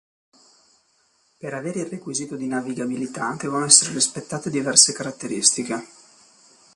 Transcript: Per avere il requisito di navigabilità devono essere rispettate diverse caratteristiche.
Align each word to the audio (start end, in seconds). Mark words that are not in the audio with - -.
Per 1.37 1.53
avere 1.53 1.81
il 1.81 1.85
requisito 1.85 2.35
di 2.35 2.47
navigabilità 2.47 3.35
devono 3.39 3.65
essere 3.65 3.93
rispettate 3.93 4.49
diverse 4.49 4.93
caratteristiche. 4.93 5.87